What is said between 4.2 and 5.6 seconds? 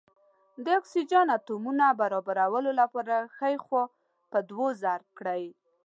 په دوه ضرب کړئ.